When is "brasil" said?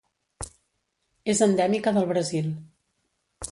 2.15-2.51